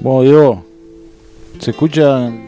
Bueno, 0.00 0.22
Diego, 0.22 0.64
¿se 1.58 1.70
escuchan? 1.70 2.44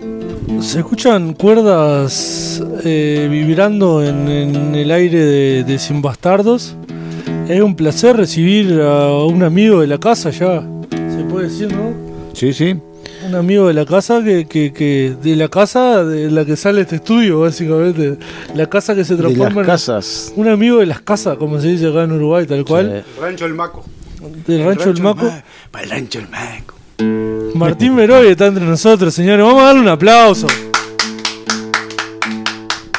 Se 0.60 0.78
escuchan 0.78 1.34
cuerdas 1.34 2.62
eh, 2.84 3.28
vibrando 3.30 4.04
en, 4.04 4.28
en 4.28 4.74
el 4.74 4.90
aire 4.90 5.18
de, 5.24 5.64
de 5.64 5.78
Sin 5.78 6.02
Bastardos. 6.02 6.76
Es 7.48 7.60
un 7.60 7.74
placer 7.76 8.16
recibir 8.16 8.80
a 8.80 9.12
un 9.24 9.42
amigo 9.42 9.80
de 9.80 9.86
la 9.86 9.98
casa 9.98 10.30
ya, 10.30 10.66
se 10.90 11.24
puede 11.24 11.48
decir, 11.48 11.72
¿no? 11.74 11.92
Sí, 12.32 12.52
sí. 12.52 12.76
Un 13.26 13.34
amigo 13.34 13.66
de 13.66 13.74
la 13.74 13.84
casa 13.86 14.22
que, 14.22 14.46
que, 14.46 14.72
que 14.72 15.16
de 15.20 15.34
la 15.36 15.48
casa 15.48 16.04
de 16.04 16.30
la 16.30 16.44
que 16.44 16.54
sale 16.56 16.82
este 16.82 16.96
estudio, 16.96 17.40
básicamente. 17.40 18.18
La 18.54 18.68
casa 18.68 18.94
que 18.94 19.04
se 19.04 19.14
De 19.16 19.22
transforma 19.22 19.62
las 19.62 19.88
en 19.88 19.94
casas. 19.94 20.32
un 20.36 20.48
amigo 20.48 20.78
de 20.78 20.86
las 20.86 21.00
casas, 21.00 21.36
como 21.36 21.60
se 21.60 21.68
dice 21.68 21.88
acá 21.88 22.04
en 22.04 22.12
Uruguay, 22.12 22.46
tal 22.46 22.64
cual. 22.64 23.04
Rancho 23.20 23.46
El 23.46 23.54
Maco. 23.54 23.84
Del 24.46 24.64
rancho 24.64 24.92
del 24.92 25.02
Maco. 25.02 25.28
Para 25.70 25.84
el 25.84 25.90
Rancho 25.90 26.18
El 26.20 26.28
Maco. 26.28 26.74
Martín 27.56 27.96
Veroy 27.96 28.28
está 28.28 28.46
entre 28.46 28.64
nosotros, 28.64 29.14
señores. 29.14 29.44
Vamos 29.44 29.62
a 29.62 29.66
darle 29.66 29.80
un 29.80 29.88
aplauso. 29.88 30.46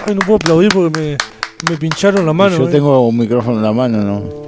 Ay, 0.05 0.15
no 0.15 0.21
puedo 0.21 0.35
aplaudir 0.35 0.69
porque 0.73 0.99
me, 0.99 1.71
me 1.71 1.77
pincharon 1.77 2.25
la 2.25 2.33
mano. 2.33 2.57
Yo 2.57 2.67
eh. 2.67 2.71
tengo 2.71 3.07
un 3.07 3.17
micrófono 3.17 3.57
en 3.57 3.63
la 3.63 3.71
mano, 3.73 3.97
¿no? 3.99 4.47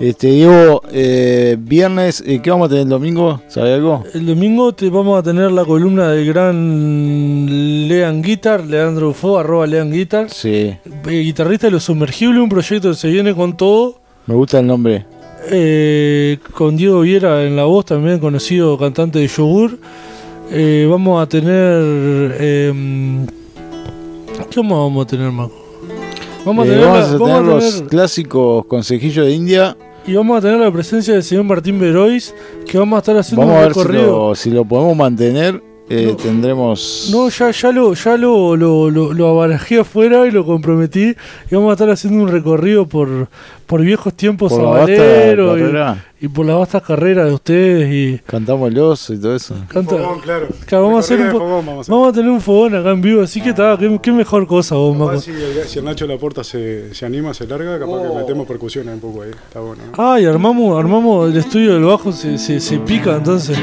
Este, 0.00 0.26
Diego, 0.26 0.82
eh, 0.90 1.56
viernes, 1.60 2.24
eh, 2.26 2.40
¿qué 2.42 2.50
vamos 2.50 2.66
a 2.66 2.68
tener 2.70 2.82
el 2.82 2.88
domingo? 2.88 3.40
¿Sabe 3.46 3.74
algo? 3.74 4.02
El 4.12 4.26
domingo 4.26 4.72
te 4.72 4.90
vamos 4.90 5.16
a 5.16 5.22
tener 5.22 5.52
la 5.52 5.64
columna 5.64 6.10
del 6.10 6.26
gran 6.26 7.86
Lean 7.88 8.20
Guitar, 8.20 8.64
Leandro 8.66 9.10
Ufo, 9.10 9.38
arroba 9.38 9.64
Lean 9.64 9.92
Guitar, 9.92 10.28
Sí, 10.28 10.50
eh, 10.50 10.80
guitarrista 11.04 11.68
de 11.68 11.70
Los 11.70 11.84
Sumergibles, 11.84 12.42
un 12.42 12.48
proyecto 12.48 12.90
que 12.90 12.96
se 12.96 13.08
viene 13.08 13.32
con 13.32 13.56
todo. 13.56 14.00
me 14.26 14.34
gusta 14.34 14.58
el 14.58 14.66
nombre. 14.66 15.06
Eh, 15.50 16.38
con 16.54 16.76
Diego 16.76 17.00
Viera 17.00 17.44
en 17.44 17.56
la 17.56 17.64
voz, 17.64 17.84
también 17.86 18.18
conocido 18.18 18.78
cantante 18.78 19.18
de 19.18 19.28
Yogur. 19.28 19.78
Eh, 20.50 20.86
vamos 20.90 21.22
a 21.22 21.26
tener. 21.28 21.52
eh, 22.38 22.72
¿Qué 24.50 24.60
más 24.62 24.70
vamos 24.72 25.04
a 25.04 25.08
tener, 25.08 25.30
Marco? 25.30 25.54
Vamos 26.44 26.64
a 26.66 26.68
Eh, 26.68 26.72
tener, 26.72 26.84
vamos 26.86 26.98
la- 26.98 27.04
a 27.04 27.12
vamos 27.18 27.28
tener 27.28 27.42
a 27.42 27.54
los 27.54 27.74
tener- 27.74 27.88
clásicos 27.88 28.66
consejillos 28.66 29.26
de 29.26 29.32
India. 29.32 29.76
y 30.06 30.14
vamos 30.14 30.36
a 30.38 30.40
tener 30.40 30.58
la 30.58 30.72
presencia 30.72 31.14
del 31.14 31.22
señor 31.22 31.44
Martín 31.44 31.78
Verois, 31.78 32.34
que 32.66 32.76
vamos 32.76 32.96
a 32.96 32.98
estar 32.98 33.16
haciendo 33.16 33.46
Vamos 33.46 33.62
a 33.62 33.66
un 33.68 33.72
si 33.74 33.80
recorrido. 33.80 34.28
lo, 34.30 34.34
si 34.34 34.50
lo 34.50 34.64
podemos 34.64 34.96
mantener. 34.96 35.62
Eh, 35.94 36.06
No. 36.10 36.16
tendremos. 36.16 37.08
No, 37.12 37.28
ya, 37.28 37.50
ya 37.50 37.70
lo, 37.72 37.94
ya 37.94 38.16
lo, 38.16 38.56
lo, 38.56 38.90
lo, 38.90 39.12
lo 39.12 39.28
abarajé 39.28 39.80
afuera 39.80 40.26
y 40.26 40.30
lo 40.30 40.44
comprometí. 40.46 41.14
Y 41.50 41.54
vamos 41.54 41.70
a 41.70 41.72
estar 41.74 41.90
haciendo 41.90 42.22
un 42.22 42.28
recorrido 42.30 42.86
por, 42.86 43.28
por 43.66 43.80
viejos 43.82 44.14
tiempos 44.14 44.52
por 44.52 44.62
la 44.62 44.68
vasta 44.70 44.96
sabaleros 44.96 45.58
carrera. 45.58 46.04
y, 46.20 46.24
y 46.26 46.28
por 46.28 46.46
las 46.46 46.56
vastas 46.56 46.82
carreras 46.82 47.26
de 47.26 47.32
ustedes. 47.34 47.92
Y 47.92 48.18
Cantamos 48.24 48.70
el 48.70 48.78
oso 48.78 49.12
y 49.12 49.18
todo 49.20 49.34
eso. 49.36 49.54
canta- 49.68 49.96
Fogón, 49.96 50.20
claro. 50.20 50.48
Claro, 50.66 50.84
vamos 50.84 50.96
a 50.98 51.00
hacer 51.14 51.20
un 51.26 51.30
fogón, 51.32 51.66
vamos 51.66 51.78
a 51.78 51.80
hacer. 51.82 51.92
Vamos 51.94 52.08
a 52.08 52.12
tener 52.12 52.30
un 52.30 52.40
fogón 52.40 52.74
acá 52.74 52.90
en 52.90 53.02
vivo, 53.02 53.22
así 53.22 53.40
que 53.40 53.50
está, 53.50 53.76
qué, 53.78 53.98
qué 54.02 54.12
mejor 54.12 54.46
cosa 54.46 54.74
vos, 54.76 54.96
Maco. 54.96 55.20
si, 55.20 55.30
el, 55.30 55.64
si 55.66 55.78
el 55.78 55.84
Nacho 55.84 56.06
Laporta 56.06 56.42
se, 56.44 56.94
se 56.94 57.04
anima, 57.06 57.34
se 57.34 57.46
larga, 57.46 57.78
capaz 57.78 58.02
que 58.02 58.14
metemos 58.16 58.46
percusiones 58.46 58.94
un 58.94 59.00
poco 59.00 59.22
ahí. 59.22 59.30
Está 59.30 59.60
bueno. 59.60 59.82
¿no? 59.96 60.02
Ah, 60.12 60.20
y 60.20 60.24
armamos, 60.24 60.78
armamos 60.78 61.30
el 61.30 61.36
estudio 61.36 61.74
del 61.74 61.84
bajo, 61.84 62.12
se, 62.12 62.38
se, 62.38 62.60
se 62.60 62.78
pica 62.78 63.16
entonces. 63.16 63.58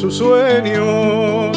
Sus 0.00 0.16
sueños. 0.16 1.56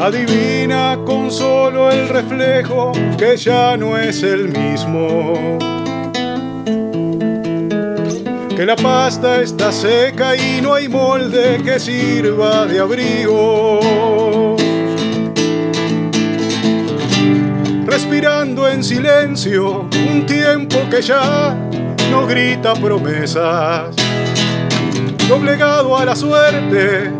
Adivina 0.00 0.98
con 1.06 1.30
solo 1.30 1.90
el 1.92 2.08
reflejo 2.08 2.90
que 3.16 3.36
ya 3.36 3.76
no 3.76 3.96
es 3.96 4.22
el 4.24 4.48
mismo 4.48 5.58
que 8.56 8.66
la 8.66 8.74
pasta 8.74 9.40
está 9.40 9.70
seca 9.70 10.34
y 10.34 10.60
no 10.60 10.74
hay 10.74 10.88
molde 10.88 11.62
que 11.64 11.78
sirva 11.78 12.66
de 12.66 12.80
abrigo. 12.80 14.47
Respirando 18.00 18.68
en 18.68 18.84
silencio 18.84 19.88
un 20.08 20.24
tiempo 20.24 20.88
que 20.88 21.02
ya 21.02 21.56
no 22.12 22.28
grita 22.28 22.72
promesas. 22.74 23.96
Doblegado 25.28 25.98
a 25.98 26.04
la 26.04 26.14
suerte, 26.14 27.10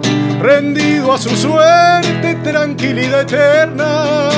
rendido 0.41 1.13
a 1.13 1.19
su 1.19 1.31
suerte, 1.31 2.37
tranquilidad 2.45 3.23
eterna. 3.23 4.29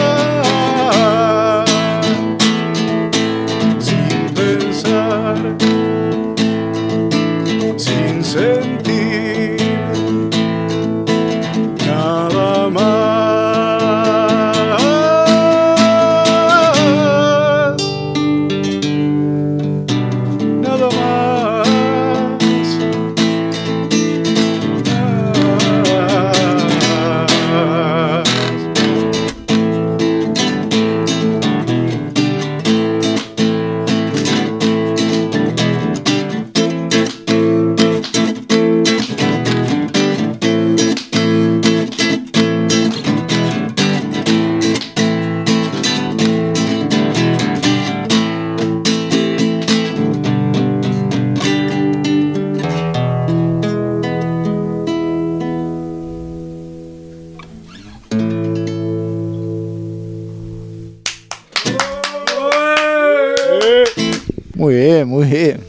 Bien, 65.00 65.08
muy 65.08 65.26
bien. 65.26 65.60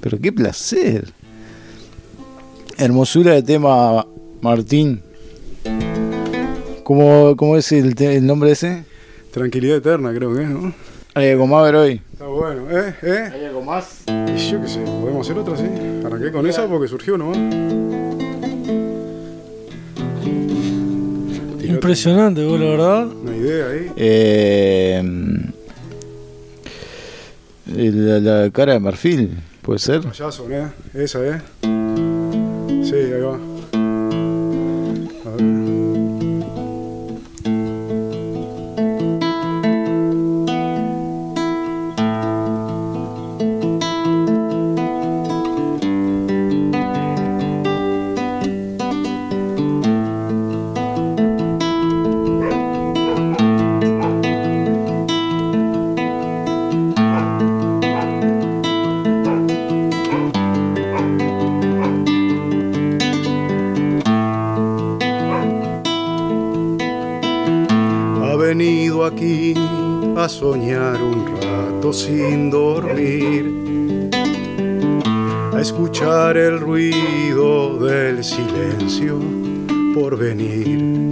Pero 0.00 0.18
qué 0.20 0.32
placer. 0.32 1.12
Hermosura 2.76 3.34
de 3.34 3.42
tema, 3.42 4.06
Martín. 4.40 5.02
¿Cómo, 6.84 7.36
cómo 7.36 7.56
es 7.56 7.70
el, 7.72 8.26
nombre 8.26 8.52
ese? 8.52 8.84
Tranquilidad 9.30 9.76
eterna, 9.76 10.12
creo 10.14 10.34
que 10.34 10.42
es, 10.42 10.48
¿no? 10.48 10.72
Hay 11.14 11.30
algo 11.30 11.46
más, 11.46 11.72
hoy. 11.74 12.00
Está 12.12 12.26
bueno, 12.26 12.70
¿eh? 12.70 12.94
¿Eh? 13.02 13.30
¿Hay 13.32 13.44
algo 13.44 13.62
más? 13.62 14.02
Y 14.06 14.50
yo 14.50 14.60
qué 14.60 14.68
sé, 14.68 14.80
podemos 14.80 15.26
hacer 15.26 15.38
otra, 15.38 15.56
sí. 15.56 15.64
Arranqué 16.04 16.32
con 16.32 16.46
esa 16.46 16.66
porque 16.66 16.88
surgió 16.88 17.16
nomás. 17.16 17.36
Tirate 21.58 21.66
Impresionante, 21.66 22.44
vos, 22.44 22.60
la 22.60 22.66
verdad. 22.66 23.06
Una 23.06 23.36
idea 23.36 23.66
ahí. 23.68 23.92
Eh, 23.96 25.39
la, 27.70 28.18
la 28.20 28.50
cara 28.50 28.74
de 28.74 28.80
marfil, 28.80 29.38
¿puede 29.62 29.78
ser? 29.78 30.00
Payaso, 30.02 30.50
¿eh? 30.50 30.68
Esa, 30.94 31.20
¿eh? 31.26 31.40
Sí, 31.62 32.94
ahí 32.94 33.20
va. 33.22 33.38
Soñar 70.28 71.02
un 71.02 71.26
rato 71.40 71.92
sin 71.92 72.50
dormir, 72.50 74.10
a 75.52 75.60
escuchar 75.60 76.36
el 76.36 76.60
ruido 76.60 77.78
del 77.78 78.22
silencio 78.22 79.18
por 79.94 80.16
venir. 80.16 81.09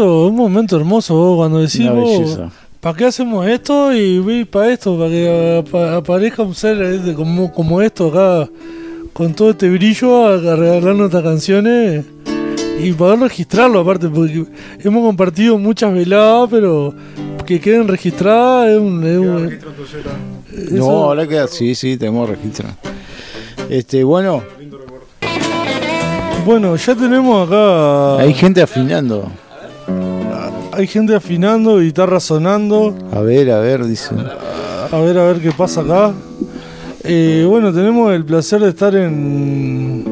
Momento, 0.00 0.26
un 0.28 0.36
momento 0.36 0.76
hermoso 0.76 1.34
cuando 1.36 1.58
belleza. 1.58 2.50
¿para 2.80 2.96
qué 2.96 3.04
hacemos 3.06 3.46
esto? 3.46 3.92
Y 3.92 4.18
voy 4.18 4.44
para 4.44 4.72
esto, 4.72 4.96
para 4.98 5.10
que 5.10 5.64
apa- 5.66 5.96
aparezca 5.96 6.42
un 6.42 6.54
ser 6.54 6.80
este, 6.82 7.14
como, 7.14 7.52
como 7.52 7.80
esto 7.82 8.08
acá, 8.08 8.50
con 9.12 9.34
todo 9.34 9.50
este 9.50 9.68
brillo, 9.70 10.26
a, 10.26 10.36
regalarnos 10.56 11.06
estas 11.06 11.22
canciones 11.22 12.04
y 12.82 12.92
poder 12.92 13.18
registrarlo 13.20 13.80
aparte, 13.80 14.08
porque 14.08 14.44
hemos 14.82 15.04
compartido 15.04 15.58
muchas 15.58 15.92
veladas, 15.92 16.48
pero 16.50 16.94
que 17.46 17.60
queden 17.60 17.86
registradas 17.88 18.70
es 18.70 18.78
un... 18.80 19.04
es 19.06 19.18
un- 19.18 19.52
eso- 19.52 20.76
No, 20.76 20.84
ahora 21.04 21.26
queda, 21.28 21.46
sí, 21.48 21.74
sí, 21.74 21.96
tenemos 21.96 22.28
registro. 22.28 22.68
Este, 23.70 24.02
bueno, 24.04 24.42
Bueno, 26.44 26.74
ya 26.76 26.94
tenemos 26.94 27.46
acá... 27.48 28.18
hay 28.18 28.34
gente 28.34 28.60
afinando. 28.62 29.30
Hay 30.72 30.86
gente 30.86 31.14
afinando, 31.14 31.78
guitarra 31.78 32.18
sonando. 32.20 32.94
A 33.12 33.20
ver, 33.20 33.50
a 33.50 33.60
ver, 33.60 33.84
dice. 33.84 34.14
A 34.90 34.98
ver, 35.00 35.18
a 35.18 35.24
ver 35.24 35.40
qué 35.40 35.52
pasa 35.52 35.82
acá. 35.82 36.12
Eh, 37.04 37.44
bueno, 37.48 37.72
tenemos 37.72 38.12
el 38.14 38.24
placer 38.24 38.60
de 38.60 38.70
estar 38.70 38.94
en, 38.94 40.04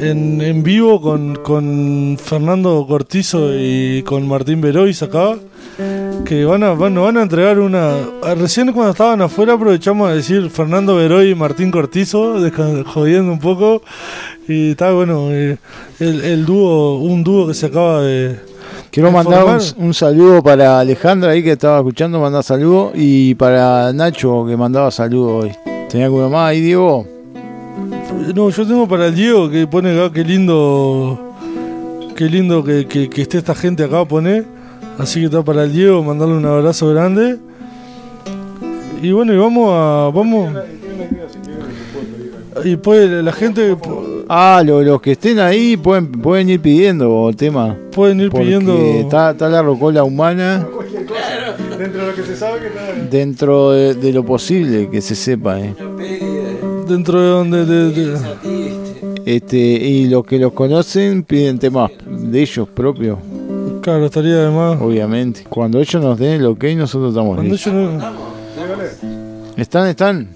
en, 0.00 0.40
en 0.40 0.62
vivo 0.62 1.00
con, 1.00 1.34
con 1.36 2.16
Fernando 2.22 2.84
Cortizo 2.86 3.50
y 3.54 4.02
con 4.04 4.28
Martín 4.28 4.60
Verois 4.60 5.02
acá. 5.02 5.36
Que 6.24 6.44
van 6.44 6.62
a, 6.62 6.72
van, 6.74 6.94
nos 6.94 7.04
van 7.04 7.16
a 7.16 7.22
entregar 7.22 7.58
una. 7.58 7.94
ah, 8.22 8.34
Recién 8.34 8.70
cuando 8.72 8.92
estaban 8.92 9.22
afuera 9.22 9.54
aprovechamos 9.54 10.08
a 10.08 10.14
decir 10.14 10.50
Fernando 10.50 10.94
Veroy 10.94 11.30
y 11.30 11.34
Martín 11.34 11.70
Cortizo, 11.70 12.36
jodiendo 12.86 13.32
un 13.32 13.40
poco. 13.40 13.82
Y 14.46 14.72
está 14.72 14.92
bueno, 14.92 15.28
eh, 15.32 15.56
el, 15.98 16.20
el 16.24 16.44
dúo, 16.44 16.98
un 16.98 17.24
dúo 17.24 17.48
que 17.48 17.54
se 17.54 17.66
acaba 17.66 18.02
de, 18.02 18.36
Quiero 18.90 19.12
mandar 19.12 19.44
un, 19.44 19.84
un 19.86 19.94
saludo 19.94 20.42
para 20.42 20.80
Alejandra 20.80 21.30
ahí 21.30 21.42
que 21.44 21.52
estaba 21.52 21.78
escuchando, 21.78 22.18
mandar 22.20 22.42
saludo. 22.42 22.90
Y 22.94 23.34
para 23.36 23.92
Nacho 23.92 24.44
que 24.48 24.56
mandaba 24.56 24.90
saludo 24.90 25.36
hoy. 25.38 25.52
¿Tenía 25.88 26.06
alguno 26.06 26.28
más 26.28 26.50
ahí, 26.50 26.60
Diego? 26.60 27.06
No, 28.34 28.50
yo 28.50 28.66
tengo 28.66 28.88
para 28.88 29.06
el 29.06 29.14
Diego 29.14 29.48
que 29.48 29.66
pone 29.66 29.92
acá, 29.98 30.12
qué 30.12 30.24
lindo, 30.24 31.34
qué 32.16 32.24
lindo 32.26 32.62
que, 32.64 32.86
que- 32.86 33.08
que 33.08 33.22
esté 33.22 33.38
esta 33.38 33.54
gente 33.54 33.84
acá, 33.84 34.04
pone. 34.04 34.44
Así 34.98 35.20
que 35.20 35.26
está 35.26 35.42
para 35.42 35.64
el 35.64 35.72
Diego, 35.72 36.02
mandarle 36.02 36.34
un 36.34 36.44
abrazo 36.46 36.88
grande. 36.88 37.38
Y 39.02 39.12
bueno, 39.12 39.32
y 39.32 39.36
vamos 39.38 39.70
a, 39.72 40.10
vamos. 40.14 40.52
Y 42.64 42.76
pues 42.76 43.08
la 43.08 43.32
gente 43.32 43.76
Ah, 44.32 44.62
lo- 44.64 44.80
los 44.82 45.00
que 45.00 45.12
estén 45.12 45.40
ahí 45.40 45.76
pueden, 45.76 46.12
pueden 46.12 46.48
ir 46.50 46.60
pidiendo 46.60 47.30
tema. 47.36 47.76
pueden 47.90 48.20
ir 48.20 48.30
Porque 48.30 48.44
pidiendo 48.44 48.76
está, 49.00 49.30
está 49.32 49.48
la 49.48 49.60
rocola 49.60 50.04
humana 50.04 50.64
Dentro 51.76 52.02
de 52.02 52.06
lo 52.10 52.14
que 52.14 52.22
se 52.22 52.36
sabe 52.36 52.60
que 52.60 52.66
está. 52.68 52.92
dentro 53.10 53.70
de, 53.72 53.94
de 53.94 54.12
lo 54.12 54.24
posible 54.24 54.88
que 54.88 55.00
se 55.00 55.16
sepa. 55.16 55.58
eh. 55.58 55.74
dentro 56.86 57.20
de 57.20 57.28
donde. 57.28 57.64
de- 57.66 57.90
de- 57.90 58.80
Este, 59.26 59.56
y 59.56 60.06
los 60.08 60.24
que 60.24 60.38
los 60.38 60.52
conocen 60.52 61.24
piden 61.24 61.58
temas 61.58 61.90
de 62.06 62.40
ellos 62.42 62.68
propios, 62.68 63.18
claro, 63.82 64.06
estaría 64.06 64.34
además. 64.34 64.78
obviamente. 64.80 65.44
Cuando 65.48 65.78
ellos 65.80 66.00
nos 66.02 66.18
den 66.18 66.34
el 66.40 66.46
ok, 66.46 66.64
nosotros 66.76 67.10
estamos 67.10 67.34
Cuando 67.34 67.52
listos. 67.52 67.72
yo 67.72 67.78
no- 67.80 68.00
¿Están, 69.56 69.88
están? 69.88 70.28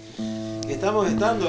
Estamos 0.69 1.07
estando. 1.09 1.47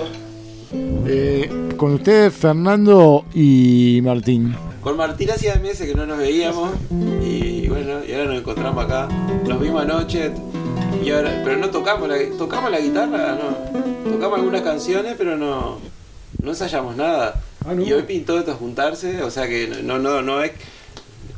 Eh, 1.07 1.49
con 1.77 1.93
ustedes, 1.93 2.33
Fernando 2.33 3.25
y 3.33 3.99
Martín. 4.03 4.55
Con 4.81 4.97
Martín 4.97 5.31
hacía 5.31 5.55
meses 5.55 5.87
que 5.87 5.95
no 5.95 6.05
nos 6.05 6.17
veíamos 6.17 6.71
y 7.23 7.67
bueno, 7.67 8.03
y 8.07 8.13
ahora 8.13 8.25
nos 8.25 8.37
encontramos 8.39 8.85
acá. 8.85 9.07
Nos 9.47 9.59
vimos 9.59 9.81
anoche 9.81 10.31
y 11.03 11.09
ahora, 11.11 11.41
pero 11.43 11.57
no 11.57 11.69
tocamos 11.69 12.07
la, 12.07 12.17
tocamos 12.37 12.71
la 12.71 12.79
guitarra, 12.79 13.37
no. 13.37 14.11
tocamos 14.11 14.39
algunas 14.39 14.61
canciones, 14.61 15.15
pero 15.17 15.37
no, 15.37 15.79
no 16.41 16.49
ensayamos 16.49 16.95
nada. 16.95 17.41
Ah, 17.65 17.73
¿no? 17.73 17.83
Y 17.83 17.91
hoy 17.93 18.03
pintó 18.03 18.39
esto 18.39 18.55
juntarse, 18.55 19.21
o 19.23 19.31
sea 19.31 19.47
que 19.47 19.67
no, 19.83 19.99
no, 19.99 20.21
no 20.21 20.43
es. 20.43 20.51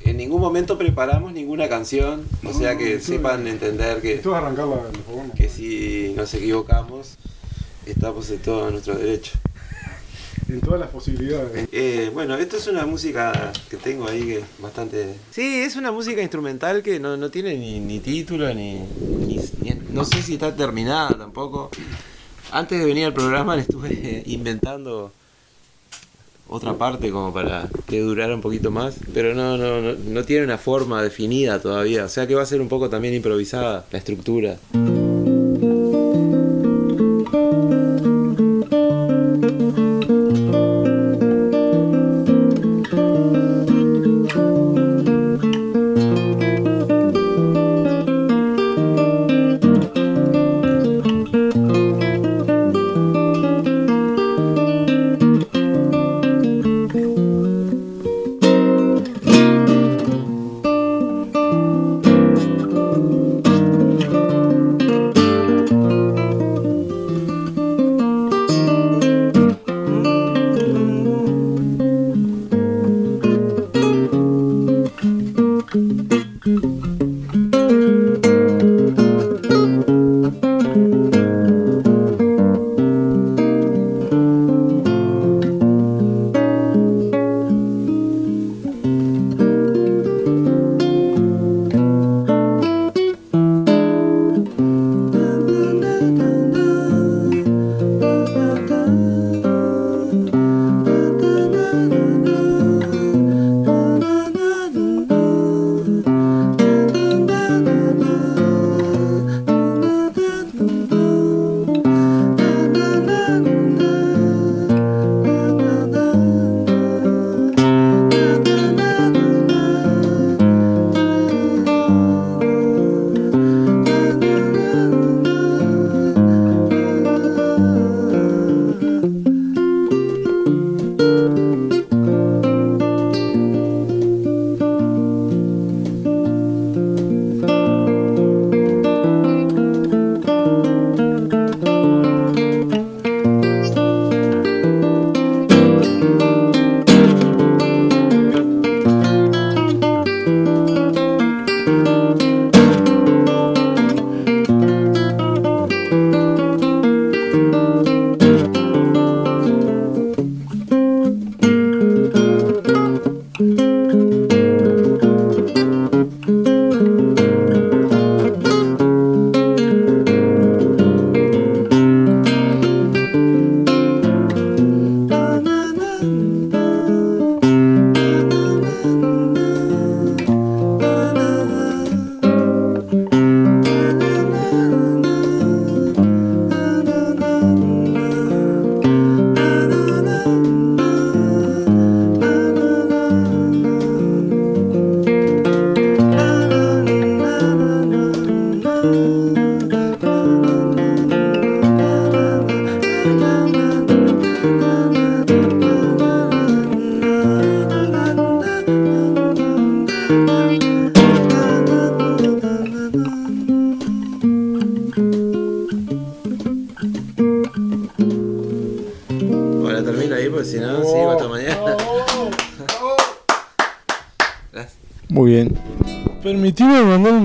En 0.04 0.18
ningún 0.18 0.40
momento 0.40 0.78
preparamos 0.78 1.34
ninguna 1.34 1.68
canción, 1.68 2.26
o 2.46 2.54
sea 2.54 2.78
que 2.78 3.02
sepan 3.02 3.46
entender 3.48 4.02
que, 4.02 4.14
Esto 4.14 4.32
es 4.32 4.38
arrancar 4.38 4.68
la, 4.68 4.76
el 4.76 4.98
fogón. 5.04 5.32
que 5.32 5.50
si 5.50 6.14
nos 6.16 6.34
equivocamos, 6.34 7.18
estamos 7.92 8.30
en 8.30 8.40
todo 8.40 8.70
nuestro 8.72 8.96
derecho. 8.96 9.34
En 10.50 10.62
todas 10.62 10.80
las 10.80 10.90
posibilidades. 10.90 11.68
Eh, 11.74 12.10
bueno, 12.14 12.36
esto 12.38 12.56
es 12.56 12.68
una 12.68 12.86
música 12.86 13.52
que 13.70 13.76
tengo 13.76 14.08
ahí 14.08 14.22
que 14.24 14.38
es 14.40 14.46
bastante... 14.60 15.16
Sí, 15.32 15.62
es 15.62 15.76
una 15.76 15.92
música 15.92 16.22
instrumental 16.22 16.82
que 16.84 17.00
no, 17.02 17.18
no 17.18 17.30
tiene 17.30 17.58
ni, 17.58 17.82
ni 17.82 18.00
título, 18.00 18.54
ni, 18.54 18.76
ni- 18.80 19.42
ni- 19.62 19.82
No 19.92 20.06
sé 20.06 20.22
si 20.22 20.36
está 20.36 20.56
terminada 20.56 21.18
tampoco. 21.18 21.70
Antes 22.52 22.80
de 22.80 22.86
venir 22.86 23.06
al 23.06 23.14
programa 23.14 23.56
le 23.58 23.64
estuve 23.64 24.24
inventando 24.28 25.12
otra 26.48 26.76
parte 26.76 27.12
como 27.12 27.34
para 27.34 27.68
que 27.86 28.00
durara 28.00 28.34
un 28.34 28.40
poquito 28.42 28.72
más, 28.72 28.96
pero 29.14 29.36
no, 29.36 29.58
no, 29.58 29.82
no, 29.82 29.96
no 30.02 30.24
tiene 30.24 30.46
una 30.46 30.58
forma 30.58 31.04
definida 31.04 31.60
todavía. 31.62 32.06
O 32.06 32.10
sea 32.10 32.26
que 32.26 32.36
va 32.36 32.44
a 32.44 32.46
ser 32.46 32.62
un 32.62 32.70
poco 32.70 32.90
también 32.90 33.14
improvisada 33.16 33.86
la 33.92 33.98
estructura. 33.98 34.58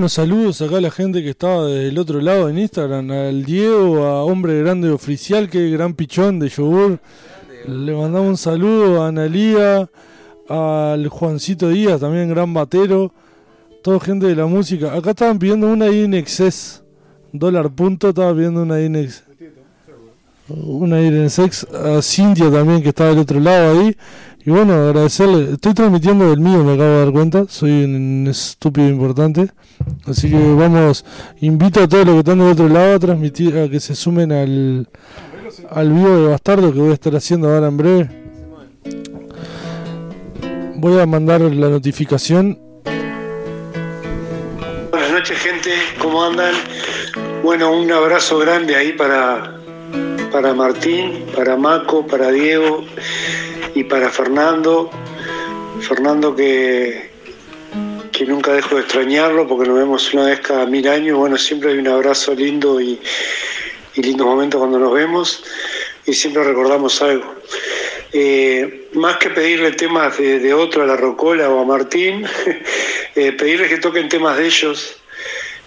Saludos 0.09 0.61
acá 0.61 0.77
a 0.77 0.81
la 0.81 0.91
gente 0.91 1.23
que 1.23 1.29
estaba 1.29 1.67
del 1.67 1.97
otro 1.97 2.21
lado 2.21 2.49
en 2.49 2.57
Instagram, 2.59 3.11
al 3.11 3.43
Diego, 3.43 4.03
a 4.05 4.23
Hombre 4.23 4.59
Grande 4.59 4.89
Oficial, 4.89 5.49
que 5.49 5.69
gran 5.69 5.93
pichón 5.93 6.39
de 6.39 6.49
yogur. 6.49 6.99
Le 7.67 7.95
mandamos 7.95 8.29
un 8.29 8.37
saludo 8.37 9.01
a 9.01 9.07
Analía, 9.07 9.89
al 10.49 11.07
Juancito 11.07 11.69
Díaz, 11.69 12.01
también 12.01 12.29
gran 12.29 12.53
batero. 12.53 13.13
Toda 13.83 13.99
gente 13.99 14.27
de 14.27 14.35
la 14.35 14.45
música. 14.45 14.93
Acá 14.93 15.11
estaban 15.11 15.39
pidiendo 15.39 15.67
una 15.67 15.89
Inexes. 15.89 16.83
Dólar 17.31 17.71
punto, 17.71 18.09
estaba 18.09 18.33
pidiendo 18.33 18.61
una 18.61 18.81
Inex. 18.81 19.23
Una 20.49 21.01
Inexes. 21.01 21.65
A 21.73 22.01
Cintia 22.01 22.49
también, 22.51 22.81
que 22.81 22.89
está 22.89 23.07
del 23.07 23.19
otro 23.19 23.39
lado 23.39 23.79
ahí. 23.79 23.95
Y 24.45 24.51
bueno, 24.51 24.73
agradecerle. 24.73 25.53
Estoy 25.53 25.73
transmitiendo 25.73 26.29
del 26.29 26.41
mío, 26.41 26.65
me 26.65 26.73
acabo 26.73 26.89
de 26.89 27.05
dar 27.05 27.13
cuenta. 27.13 27.45
Soy 27.47 27.85
un 27.85 28.27
estúpido 28.29 28.89
importante. 28.89 29.49
Así 30.05 30.29
que 30.29 30.35
vamos. 30.35 31.05
Invito 31.39 31.81
a 31.81 31.87
todos 31.87 32.05
los 32.05 32.15
que 32.15 32.19
están 32.19 32.39
del 32.39 32.51
otro 32.51 32.67
lado 32.67 32.95
a 32.95 32.99
transmitir, 32.99 33.57
a 33.57 33.69
que 33.69 33.79
se 33.79 33.95
sumen 33.95 34.33
al, 34.33 34.89
al 35.69 35.93
vivo 35.93 36.09
de 36.09 36.27
Bastardo 36.27 36.73
que 36.73 36.79
voy 36.79 36.91
a 36.91 36.93
estar 36.93 37.15
haciendo 37.15 37.53
ahora 37.53 37.67
en 37.67 37.77
breve. 37.77 38.09
Voy 40.75 40.99
a 40.99 41.05
mandar 41.05 41.39
la 41.39 41.69
notificación. 41.69 42.59
Buenas 44.91 45.11
noches 45.11 45.37
gente, 45.39 45.71
¿cómo 45.99 46.21
andan? 46.21 46.53
Bueno, 47.43 47.71
un 47.71 47.89
abrazo 47.89 48.39
grande 48.39 48.75
ahí 48.75 48.91
para, 48.91 49.57
para 50.33 50.53
Martín, 50.53 51.23
para 51.33 51.55
Maco, 51.55 52.05
para 52.05 52.29
Diego 52.29 52.83
y 53.75 53.83
para 53.83 54.09
Fernando. 54.09 54.89
Fernando 55.81 56.35
que, 56.35 57.09
que 58.11 58.25
nunca 58.25 58.53
dejo 58.53 58.75
de 58.75 58.81
extrañarlo 58.81 59.47
porque 59.47 59.67
nos 59.67 59.77
vemos 59.77 60.13
una 60.13 60.25
vez 60.25 60.39
cada 60.39 60.65
mil 60.65 60.87
años. 60.87 61.17
Bueno, 61.17 61.37
siempre 61.37 61.71
hay 61.71 61.79
un 61.79 61.87
abrazo 61.87 62.33
lindo 62.33 62.79
y, 62.79 62.99
y 63.95 64.01
lindos 64.01 64.27
momentos 64.27 64.59
cuando 64.59 64.79
nos 64.79 64.93
vemos 64.93 65.43
y 66.05 66.13
siempre 66.13 66.43
recordamos 66.43 67.01
algo. 67.01 67.35
Eh, 68.11 68.89
más 68.93 69.17
que 69.17 69.29
pedirle 69.29 69.71
temas 69.71 70.17
de, 70.17 70.53
otro 70.53 70.83
a 70.83 70.85
la 70.85 70.95
Rocola 70.95 71.49
o 71.49 71.61
a 71.61 71.65
Martín, 71.65 72.25
eh, 73.15 73.31
pedirles 73.31 73.69
que 73.69 73.77
toquen 73.77 74.07
temas 74.09 74.37
de 74.37 74.45
ellos, 74.45 74.97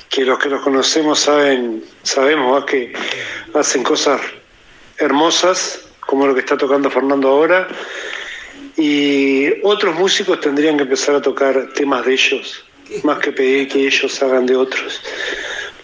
que 0.09 0.25
los 0.25 0.39
que 0.39 0.49
los 0.49 0.63
conocemos 0.63 1.19
saben, 1.21 1.85
sabemos 2.03 2.65
que 2.65 2.93
hacen 3.53 3.83
cosas 3.83 4.21
hermosas, 4.99 5.86
como 6.07 6.27
lo 6.27 6.35
que 6.35 6.41
está 6.41 6.57
tocando 6.57 6.91
Fernando 6.91 7.29
ahora, 7.29 7.69
y 8.77 9.49
otros 9.63 9.95
músicos 9.95 10.41
tendrían 10.41 10.77
que 10.77 10.83
empezar 10.85 11.15
a 11.15 11.23
tocar 11.23 11.73
temas 11.75 12.05
de 12.07 12.13
ellos, 12.13 12.65
más 13.03 13.19
que 13.19 13.33
pedir 13.33 13.69
que 13.69 13.87
ellos 13.87 14.23
hagan 14.23 14.47
de 14.47 14.57
otros. 14.57 15.01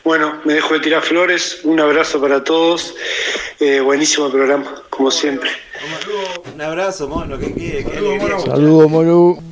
Bueno, 0.05 0.41
me 0.45 0.55
dejo 0.55 0.75
de 0.75 0.81
tirar 0.81 1.03
flores, 1.03 1.61
un 1.65 1.79
abrazo 1.79 2.21
para 2.21 2.43
todos, 2.43 2.95
eh, 3.61 3.81
buenísimo 3.81 4.31
programa, 4.31 4.83
como 4.91 5.11
siempre. 5.11 5.51
Un 6.55 6.61
abrazo, 6.61 7.09
mono, 7.09 7.39
que 7.39 7.53
quiere. 7.53 7.85
Saludos, 8.45 8.91
mono. 8.91 9.52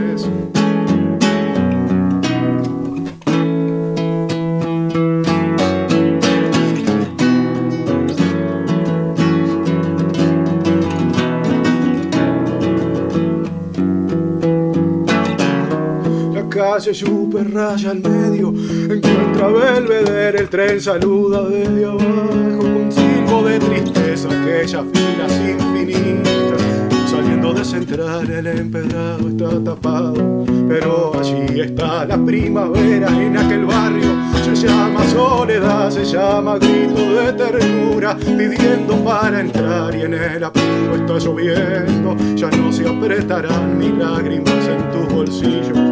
Calle 16.81 16.95
super 16.95 17.53
raya 17.53 17.91
al 17.91 17.99
medio, 17.99 18.49
encuentra 18.49 19.47
Belvedere, 19.49 20.39
el 20.39 20.49
tren 20.49 20.81
saluda 20.81 21.47
desde 21.47 21.85
abajo 21.85 22.57
con 22.57 22.91
cinco 22.91 23.43
de 23.43 23.59
tristeza, 23.59 24.27
aquella 24.29 24.83
fila 24.91 25.27
infinita. 25.47 26.57
Saliendo 27.05 27.53
de 27.53 27.63
central 27.63 28.27
el 28.31 28.47
empedrado 28.47 29.27
está 29.27 29.63
tapado, 29.63 30.43
pero 30.67 31.11
allí 31.19 31.61
está 31.61 32.03
la 32.03 32.17
primavera 32.17 33.09
en 33.09 33.37
aquel 33.37 33.65
barrio. 33.65 34.15
Se 34.43 34.67
llama 34.67 35.07
soledad, 35.07 35.91
se 35.91 36.03
llama 36.03 36.57
grito 36.57 37.13
de 37.13 37.33
ternura, 37.33 38.17
pidiendo 38.17 38.95
para 39.03 39.39
entrar 39.39 39.93
y 39.93 40.01
en 40.01 40.15
el 40.15 40.43
apuro 40.43 40.95
está 40.95 41.19
lloviendo. 41.19 42.15
Ya 42.35 42.49
no 42.49 42.71
se 42.71 42.87
apretarán 42.89 43.77
mis 43.77 43.93
lágrimas 43.93 44.67
en 44.67 44.91
tus 44.91 45.13
bolsillos 45.13 45.90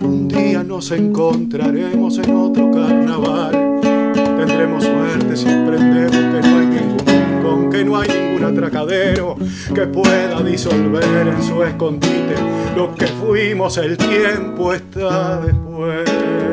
un 0.00 0.28
día 0.28 0.62
nos 0.62 0.90
encontraremos 0.90 2.18
en 2.18 2.34
otro 2.34 2.70
carnaval. 2.70 3.80
Tendremos 4.12 4.84
suerte 4.84 5.36
si 5.36 5.48
aprendemos 5.48 6.10
que 6.10 6.48
no 6.48 6.58
hay 6.58 6.66
ningún 6.66 6.98
rincón, 7.06 7.70
que 7.70 7.84
no 7.84 7.96
hay 7.96 8.08
ningún 8.08 8.44
atracadero 8.44 9.36
que 9.74 9.86
pueda 9.86 10.42
disolver 10.42 11.28
en 11.28 11.42
su 11.42 11.62
escondite 11.62 12.34
lo 12.76 12.94
que 12.94 13.06
fuimos. 13.06 13.78
El 13.78 13.96
tiempo 13.96 14.72
está 14.72 15.40
después. 15.40 16.45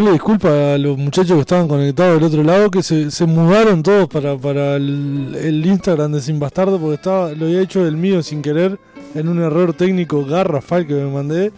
Pedirle 0.00 0.12
disculpas 0.12 0.52
a 0.52 0.78
los 0.78 0.96
muchachos 0.96 1.34
que 1.34 1.40
estaban 1.40 1.68
conectados 1.68 2.14
del 2.14 2.24
otro 2.24 2.42
lado, 2.42 2.70
que 2.70 2.82
se, 2.82 3.10
se 3.10 3.26
mudaron 3.26 3.82
todos 3.82 4.08
para, 4.08 4.36
para 4.38 4.76
el, 4.76 5.62
Instagram 5.64 6.12
de 6.12 6.20
Sin 6.22 6.40
Bastardo, 6.40 6.78
porque 6.78 6.94
estaba, 6.94 7.32
lo 7.32 7.46
había 7.46 7.60
hecho 7.60 7.84
del 7.84 7.96
mío 7.96 8.22
sin 8.22 8.40
querer, 8.40 8.78
en 9.14 9.28
un 9.28 9.40
error 9.42 9.74
técnico 9.74 10.24
garrafal 10.24 10.86
que 10.86 10.94
me 10.94 11.10
mandé. 11.10 11.52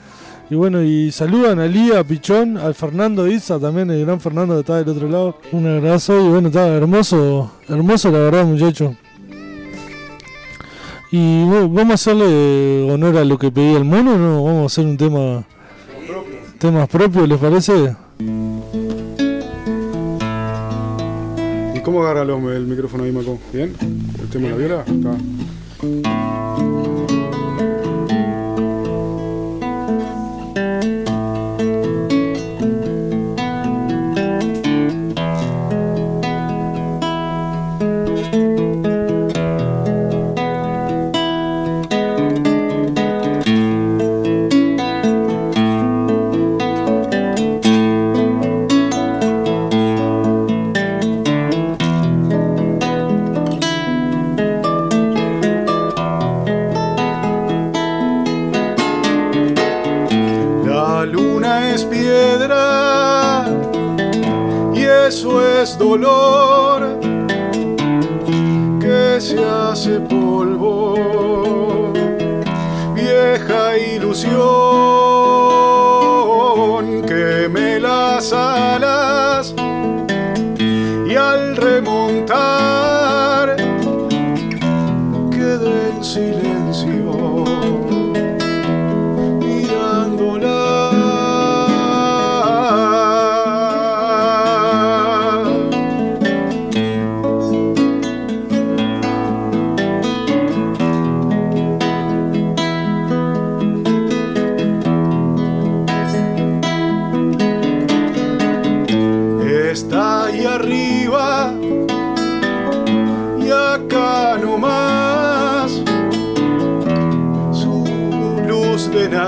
Y 0.50 0.56
bueno, 0.56 0.82
y 0.82 1.12
saludan 1.12 1.60
a 1.60 1.66
Lía, 1.66 2.00
a 2.00 2.04
Pichón, 2.04 2.58
al 2.58 2.74
Fernando 2.74 3.28
Isa 3.28 3.60
también, 3.60 3.90
el 3.90 4.04
gran 4.04 4.20
Fernando 4.20 4.54
que 4.54 4.60
está 4.60 4.76
del 4.76 4.88
otro 4.88 5.08
lado. 5.08 5.36
Un 5.52 5.66
abrazo 5.66 6.20
y 6.20 6.28
bueno, 6.28 6.48
está 6.48 6.66
hermoso, 6.66 7.52
hermoso 7.68 8.10
la 8.10 8.18
verdad, 8.18 8.44
muchachos. 8.44 8.94
Y 11.12 11.44
bueno, 11.44 11.68
vamos 11.68 11.90
a 11.92 11.94
hacerle 11.94 12.90
honor 12.90 13.16
a 13.18 13.24
lo 13.24 13.38
que 13.38 13.52
pedía 13.52 13.76
el 13.76 13.84
mono, 13.84 14.18
¿no? 14.18 14.42
Vamos 14.42 14.62
a 14.62 14.66
hacer 14.66 14.86
un 14.86 14.96
tema 14.96 15.44
temas 16.58 16.88
propios, 16.88 17.28
¿les 17.28 17.38
parece? 17.38 17.96
¿Y 21.74 21.80
cómo 21.80 22.02
agarra 22.02 22.22
el, 22.22 22.66
micrófono 22.66 23.04
ahí, 23.04 23.12
Maco? 23.12 23.38
¿Bien? 23.52 23.74
¿El 24.20 24.28
tema 24.28 24.48
de 24.48 24.50
la 24.50 24.56
viola? 24.56 24.84
Está. 24.86 26.51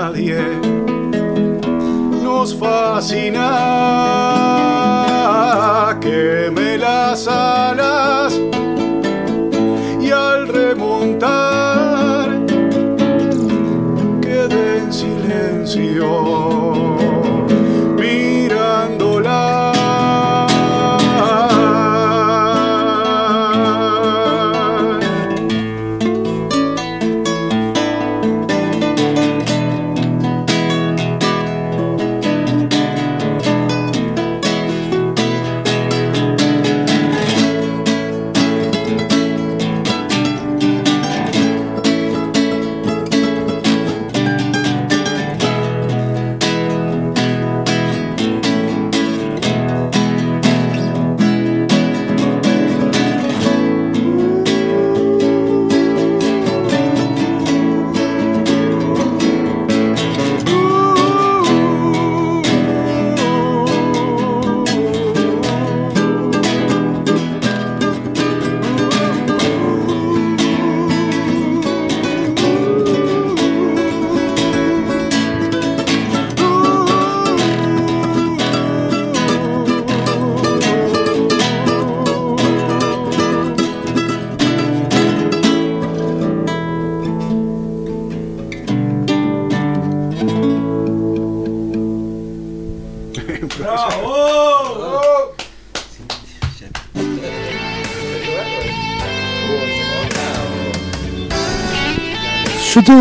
Nadie 0.05 0.37
nos 2.23 2.53
fascina. 2.55 3.49
Queme 5.99 6.77
las 6.77 7.27
alas 7.27 8.39
y 9.99 10.11
al 10.11 10.47
remontar 10.47 12.29
quedé 14.21 14.77
en 14.77 14.93
silencio 14.93 16.54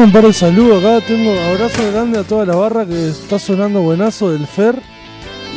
un 0.05 0.13
par 0.13 0.27
de 0.27 0.35
saludos 0.35 0.85
acá, 0.85 1.01
tengo 1.07 1.33
abrazo 1.33 1.91
grande 1.91 2.19
a 2.19 2.25
toda 2.25 2.45
la 2.45 2.55
barra 2.55 2.85
que 2.85 3.09
está 3.09 3.39
sonando 3.39 3.81
buenazo 3.81 4.31
del 4.33 4.47
Fer. 4.47 4.79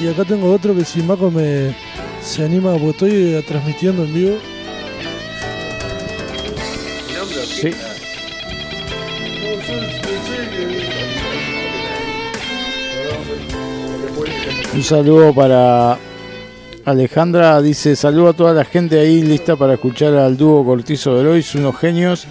Y 0.02 0.08
acá 0.08 0.24
tengo 0.24 0.54
otro 0.54 0.74
que 0.74 0.86
si 0.86 1.02
Maco 1.02 1.30
me 1.30 1.76
se 2.22 2.46
anima, 2.46 2.72
porque 2.72 2.90
estoy 2.90 3.12
eh, 3.12 3.44
transmitiendo 3.46 4.04
en 4.06 4.14
vivo. 4.14 4.38
Sí. 7.44 7.72
Un 14.74 14.84
saludo 14.84 15.34
para 15.34 15.98
Alejandra. 16.86 17.62
Dice: 17.62 17.98
Saludo 17.98 18.30
a 18.30 18.34
toda 18.34 18.54
la 18.54 18.64
gente 18.64 18.98
ahí 18.98 19.22
lista 19.22 19.58
para 19.58 19.74
escuchar 19.74 20.14
al 20.14 20.38
dúo 20.38 20.64
Cortizo 20.64 21.16
Veloz, 21.16 21.54
unos 21.56 21.76
genios. 21.78 22.28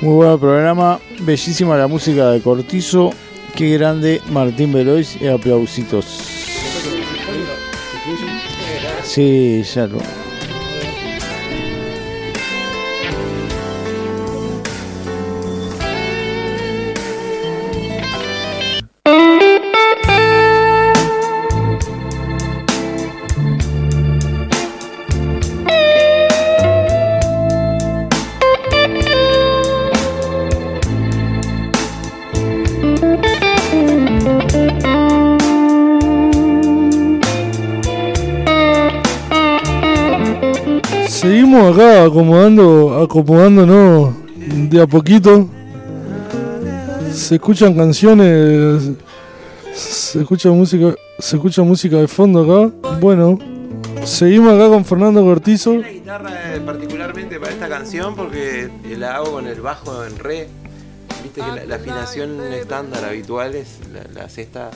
Muy 0.00 0.14
buen 0.14 0.38
programa, 0.38 0.98
bellísima 1.20 1.76
la 1.76 1.86
música 1.86 2.30
de 2.30 2.40
Cortizo. 2.40 3.10
Qué 3.54 3.76
grande 3.76 4.22
Martín 4.30 4.72
Veloz 4.72 5.20
y 5.20 5.26
aplausitos. 5.26 6.06
Sí, 9.02 9.62
ya 9.62 9.86
lo. 9.86 9.98
Acá 42.00 42.08
acomodando, 42.08 43.02
acomodándonos 43.02 44.14
de 44.70 44.80
a 44.80 44.86
poquito. 44.86 45.46
Se 47.12 47.34
escuchan 47.34 47.74
canciones, 47.74 48.92
se 49.74 50.20
escucha 50.20 50.48
música, 50.50 50.94
se 51.18 51.36
escucha 51.36 51.62
música 51.62 51.98
de 51.98 52.08
fondo 52.08 52.40
acá. 52.40 52.74
Bueno, 53.00 53.38
seguimos 54.02 54.54
acá 54.54 54.68
con 54.68 54.86
Fernando 54.86 55.22
Cortizo. 55.22 55.74
La 55.74 55.90
guitarra 55.90 56.54
eh, 56.54 56.60
particularmente 56.64 57.38
para 57.38 57.52
esta 57.52 57.68
canción 57.68 58.16
porque 58.16 58.70
la 58.96 59.16
hago 59.16 59.32
con 59.32 59.46
el 59.46 59.60
bajo 59.60 60.02
en 60.02 60.18
re. 60.18 60.48
Viste 61.22 61.42
que 61.42 61.46
la, 61.48 61.66
la 61.66 61.74
afinación 61.74 62.40
estándar 62.54 63.04
habitual 63.04 63.54
es 63.54 63.78
la, 63.92 64.22
la 64.22 64.28
sexta 64.30 64.70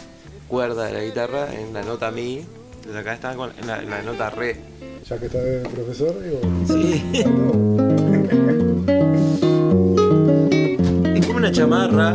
cuerda 0.46 0.84
de 0.84 0.92
la 0.92 1.02
guitarra 1.02 1.46
en 1.54 1.72
la 1.72 1.82
nota 1.82 2.10
mi. 2.10 2.44
Entonces 2.84 3.00
acá 3.00 3.14
está 3.14 3.34
con, 3.34 3.50
en, 3.58 3.66
la, 3.66 3.82
en 3.82 3.88
la 3.88 4.02
nota 4.02 4.28
re. 4.28 4.56
Ya 5.08 5.18
que 5.18 5.24
está 5.24 5.40
el 5.40 5.62
profesor, 5.62 6.22
digo. 6.22 6.40
Sí. 6.68 7.02
Es 11.16 11.26
como 11.26 11.38
una 11.38 11.50
chamarra. 11.50 12.12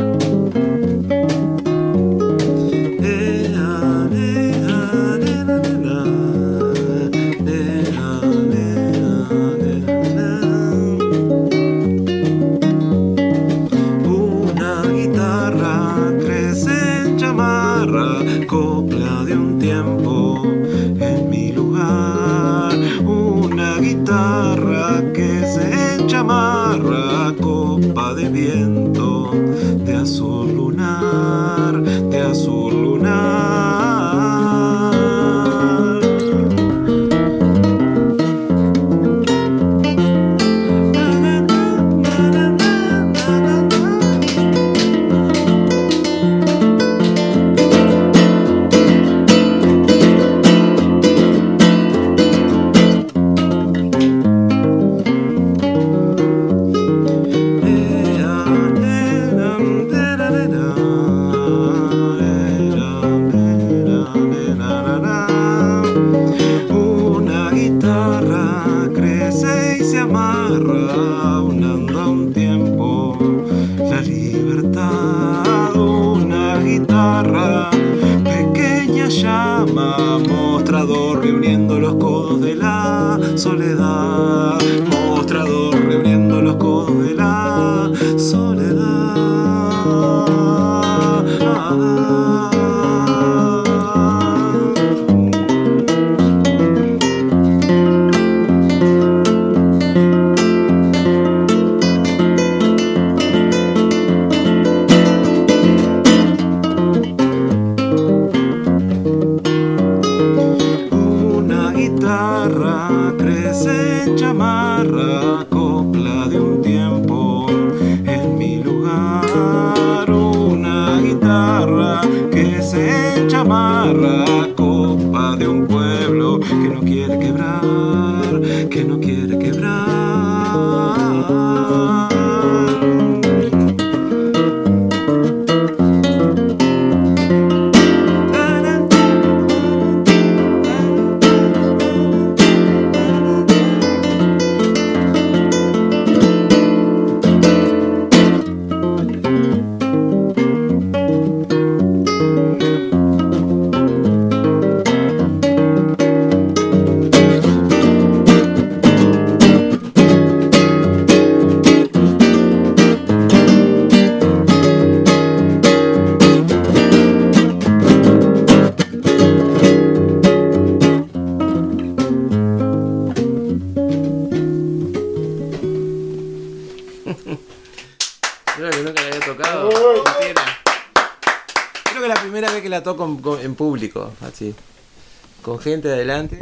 Gente 185.70 185.88
adelante. 185.88 186.36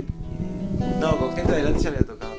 No, 0.98 1.18
con 1.18 1.34
gente 1.36 1.52
adelante 1.52 1.80
ya 1.82 1.90
la 1.90 1.96
había 1.98 2.06
tocado. 2.06 2.32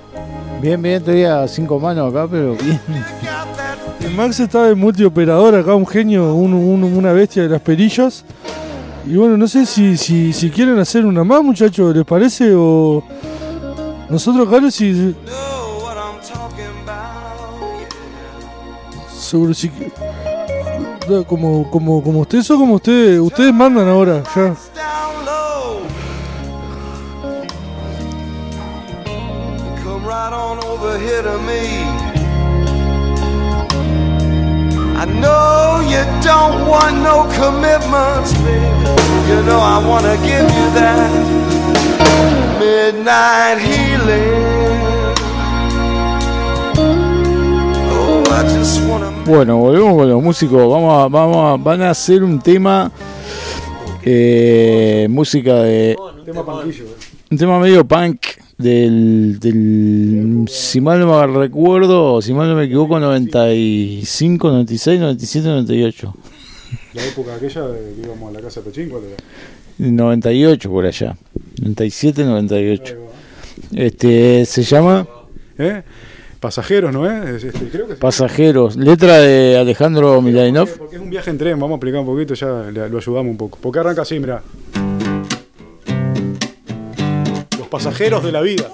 Bien, 0.61 0.81
bien, 0.81 0.97
estoy 0.97 1.25
a 1.25 1.49
cinco 1.49 1.81
manos 1.81 2.11
acá, 2.15 2.29
pero 2.31 2.55
bien. 2.55 2.81
Max 4.17 4.39
está 4.41 4.65
de 4.67 4.75
multioperador 4.77 5.55
acá, 5.57 5.75
un 5.75 5.87
genio, 5.87 6.35
un- 6.35 6.55
un- 6.55 6.85
una 6.85 7.13
bestia 7.13 7.43
de 7.43 7.49
las 7.49 7.61
perillas. 7.61 8.25
Y 9.05 9.17
bueno, 9.17 9.37
no 9.37 9.49
sé 9.49 9.67
si, 9.67 9.97
si, 9.97 10.33
si 10.33 10.51
quieren 10.51 10.79
hacer 10.79 11.05
una 11.05 11.25
más, 11.25 11.43
muchachos, 11.43 11.95
¿les 11.97 12.05
parece? 12.05 12.53
O 12.55 13.03
nosotros 14.09 14.47
acá 14.47 14.71
si 14.71 15.15
seguro 19.19 19.55
si 19.55 19.71
como 21.27 21.69
como 21.71 22.03
como 22.03 22.21
ustedes 22.21 22.51
o 22.51 22.59
como 22.59 22.75
ustedes 22.75 23.19
ustedes 23.21 23.53
mandan 23.53 23.89
ahora 23.89 24.23
ya. 24.35 24.55
I 34.95 35.05
know 35.05 35.81
you 35.83 36.05
don't 36.23 36.69
want 36.69 36.97
no 37.03 37.27
commitments, 37.35 38.35
baby. 38.35 38.87
You 39.29 39.43
know 39.43 39.59
I 39.59 39.79
wanna 39.85 40.17
give 40.19 40.49
you 40.59 40.67
that 40.79 41.11
midnight 42.61 43.59
healing. 43.59 44.62
Bueno, 49.27 49.59
volvemos 49.59 49.95
con 49.95 50.09
los 50.09 50.23
músicos. 50.23 50.57
Vamos 50.69 51.03
a, 51.05 51.09
vamos 51.09 51.37
a- 51.61 51.63
van 51.63 51.83
a 51.83 51.91
hacer 51.91 52.23
un 52.25 52.41
tema. 52.41 52.91
eh, 54.05 55.07
música 55.11 55.57
de. 55.63 55.97
Tema 56.25 56.45
panquillo. 56.47 56.85
Un 57.31 57.39
tema 57.39 57.59
medio 57.61 57.87
punk 57.87 58.21
del, 58.57 59.39
del. 59.39 60.45
Si 60.49 60.81
mal 60.81 60.99
no 60.99 61.21
me 61.21 61.27
recuerdo, 61.41 62.21
si 62.23 62.33
mal 62.33 62.49
no 62.49 62.57
me 62.57 62.65
equivoco, 62.65 62.99
95, 62.99 64.49
96, 64.51 64.99
97, 65.01 65.49
98. 65.49 66.15
La 66.95 67.05
época 67.05 67.35
aquella 67.35 67.67
de 67.69 67.95
que 67.95 68.01
íbamos 68.03 68.31
a 68.31 68.33
la 68.33 68.41
casa 68.41 68.61
de 68.61 68.71
Pechín, 68.71 68.89
¿cuál 68.89 69.03
era? 69.05 69.17
98 69.79 70.71
por 70.71 70.87
allá. 70.87 71.17
97, 71.61 72.25
98. 72.25 72.95
Ahí 72.95 72.99
va. 73.79 73.83
Este, 73.85 74.45
se 74.47 74.63
llama 74.63 75.07
¿Eh? 75.59 75.83
Pasajeros, 76.47 76.93
¿no 76.93 77.09
es? 77.09 77.37
Es 77.37 77.45
este, 77.45 77.69
creo 77.69 77.87
que 77.87 77.95
sí. 77.95 78.01
Pasajeros. 78.01 78.75
Letra 78.75 79.19
de 79.21 79.57
Alejandro 79.59 80.21
Milainov. 80.21 80.69
Porque 80.77 80.97
es 80.97 81.03
un 81.03 81.09
viaje 81.09 81.31
en 81.31 81.39
tren, 81.39 81.53
vamos 81.53 81.75
a 81.75 81.77
explicar 81.77 82.01
un 82.01 82.07
poquito, 82.07 82.35
ya 82.35 82.65
le- 82.69 82.89
lo 82.89 82.99
ayudamos 82.99 83.31
un 83.31 83.37
poco. 83.37 83.59
Porque 83.63 83.79
arranca 83.79 84.03
así, 84.03 84.19
mira. 84.19 84.43
Los 87.57 87.69
pasajeros 87.69 88.25
de 88.25 88.33
la 88.33 88.41
vida. 88.41 88.65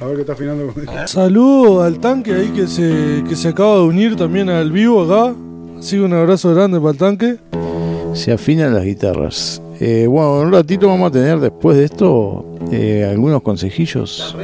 A 0.00 0.06
ver 0.06 0.14
qué 0.16 0.20
está 0.22 0.32
afinando. 0.32 0.72
con- 0.72 0.86
Saludo 1.08 1.82
al 1.82 1.98
tanque 2.00 2.32
ahí 2.34 2.48
que 2.48 2.66
se, 2.66 3.22
que 3.28 3.36
se 3.36 3.48
acaba 3.48 3.76
de 3.76 3.82
unir 3.82 4.16
también 4.16 4.48
al 4.50 4.72
vivo 4.72 5.02
acá. 5.02 5.34
Así 5.78 5.96
que 5.96 6.02
un 6.02 6.12
abrazo 6.12 6.54
grande 6.54 6.78
para 6.80 6.92
el 6.92 6.98
tanque. 6.98 7.36
Se 8.14 8.32
afinan 8.32 8.74
las 8.74 8.84
guitarras. 8.84 9.62
Eh, 9.80 10.06
bueno, 10.06 10.40
en 10.40 10.46
un 10.48 10.52
ratito 10.52 10.86
vamos 10.86 11.08
a 11.08 11.12
tener 11.12 11.40
después 11.40 11.76
de 11.76 11.84
esto 11.84 12.44
eh, 12.70 13.08
algunos 13.10 13.42
consejillos. 13.42 14.36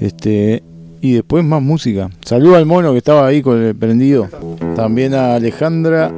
Este, 0.00 0.62
y 1.00 1.12
después 1.14 1.44
más 1.44 1.62
música. 1.62 2.10
Saludo 2.24 2.56
al 2.56 2.66
mono 2.66 2.92
que 2.92 2.98
estaba 2.98 3.26
ahí 3.26 3.40
con 3.42 3.62
el 3.62 3.74
prendido. 3.74 4.28
También 4.74 5.14
a 5.14 5.36
Alejandra 5.36 6.12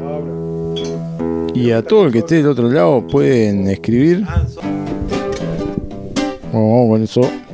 y 1.55 1.71
a 1.71 1.83
todo 1.83 2.07
el 2.07 2.13
que 2.13 2.19
esté 2.21 2.37
del 2.37 2.49
otro 2.49 2.71
lado 2.71 3.07
pueden 3.07 3.69
escribir. 3.69 4.25
Vamos 6.53 6.89
con 6.89 7.03
eso. 7.03 7.48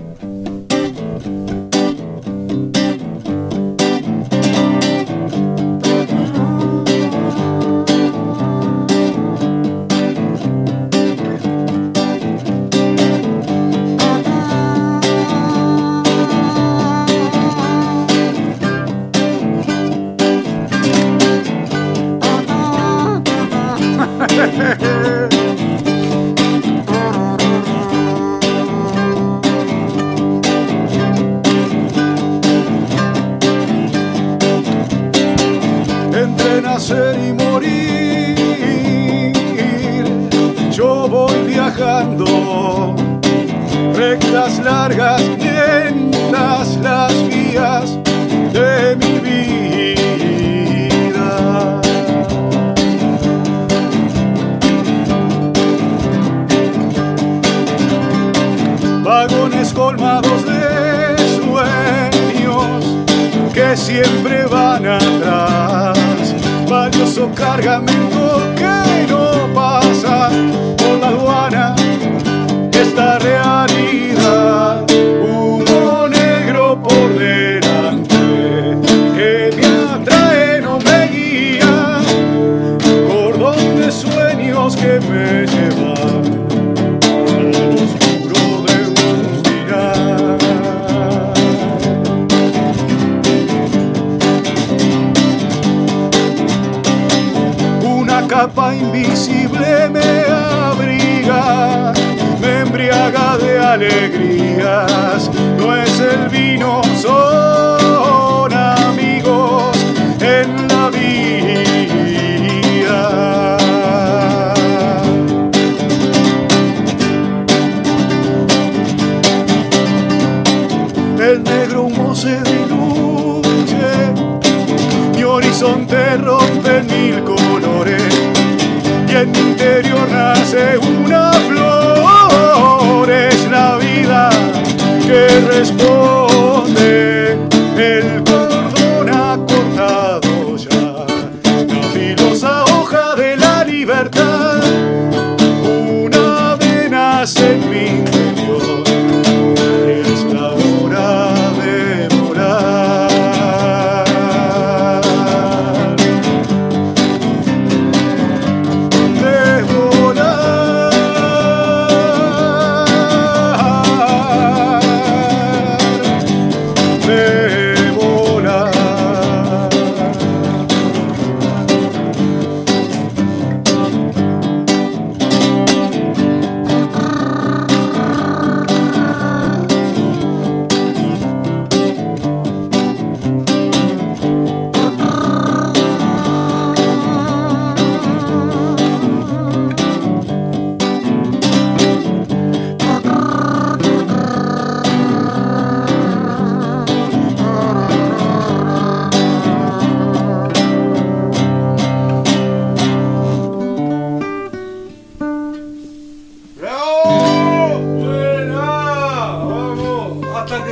Alegrías. 103.74 105.30
No 105.58 105.76
es 105.76 106.00
el 106.00 106.28
vino, 106.28 106.80
son 107.00 107.53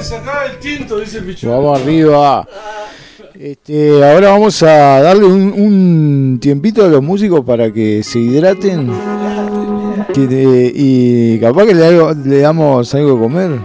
que 0.03 0.09
se 0.09 0.17
acabe 0.17 0.51
el 0.51 0.59
tinto, 0.59 0.99
dice 0.99 1.19
el 1.19 1.25
bicho. 1.25 1.51
Vamos 1.51 1.81
arriba. 1.81 2.47
Este, 3.39 3.91
ahora 4.05 4.31
vamos 4.31 4.63
a 4.63 5.01
darle 5.01 5.25
un, 5.25 5.53
un 5.57 6.39
tiempito 6.41 6.85
a 6.85 6.89
los 6.89 7.03
músicos 7.03 7.45
para 7.45 7.73
que 7.73 8.03
se 8.03 8.19
hidraten. 8.19 8.91
Que 10.15 10.73
y 10.75 11.39
capaz 11.41 11.67
que 11.67 11.75
le, 11.75 11.87
hago- 11.87 12.13
le 12.25 12.39
damos 12.39 12.95
algo 12.95 13.15
de 13.15 13.21
comer. 13.21 13.51
Acá 13.53 13.63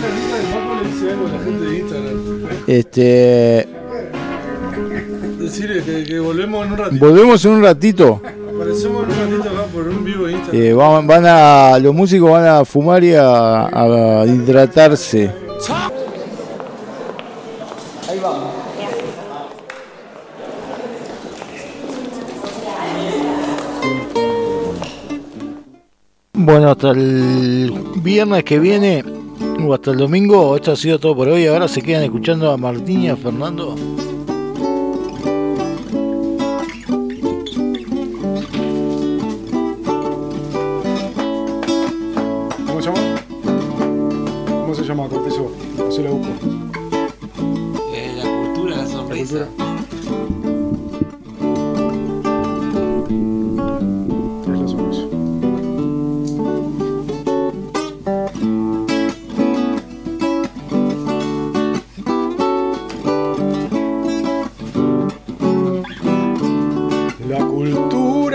la 0.00 0.08
lista 0.14 0.36
de 0.36 0.42
Paco 0.54 0.82
le 0.82 0.88
dice 0.90 1.10
algo 1.10 1.26
a 1.26 1.30
la 1.30 1.44
gente 1.44 1.64
de 1.66 1.78
Instagram. 1.78 2.18
Este, 2.66 3.68
Decirle 5.40 5.82
que, 5.82 6.04
que 6.04 6.20
volvemos 6.20 6.66
en 6.66 6.72
un 6.72 6.78
ratito. 6.78 7.06
volvemos 7.06 7.44
en 7.44 7.50
un 7.52 7.62
ratito. 7.62 8.22
Aparecemos 8.54 9.04
en 9.04 9.10
un 9.10 9.30
ratito 9.40 9.50
acá 9.58 9.66
por 9.72 9.88
un 9.88 10.04
vivo 10.04 10.26
de 10.26 10.32
Instagram. 10.32 10.62
Eh, 10.62 10.72
van, 10.74 11.06
van 11.06 11.24
a, 11.26 11.78
los 11.78 11.94
músicos 11.94 12.30
van 12.30 12.46
a 12.46 12.64
fumar 12.64 13.02
y 13.02 13.14
a, 13.14 13.66
a 13.66 14.26
hidratarse. 14.26 15.47
Bueno, 26.50 26.70
hasta 26.70 26.92
el 26.92 27.70
viernes 27.96 28.42
que 28.42 28.58
viene 28.58 29.04
o 29.62 29.74
hasta 29.74 29.90
el 29.90 29.98
domingo, 29.98 30.56
esto 30.56 30.72
ha 30.72 30.76
sido 30.76 30.98
todo 30.98 31.14
por 31.14 31.28
hoy. 31.28 31.46
Ahora 31.46 31.68
se 31.68 31.82
quedan 31.82 32.04
escuchando 32.04 32.50
a 32.50 32.56
Martín 32.56 33.02
y 33.02 33.10
a 33.10 33.16
Fernando. 33.16 33.74